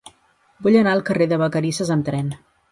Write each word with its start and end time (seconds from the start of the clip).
Vull 0.67 0.77
anar 0.79 0.95
al 0.97 1.05
carrer 1.11 1.29
de 1.35 1.41
Vacarisses 1.43 1.95
amb 1.99 2.11
tren. 2.11 2.37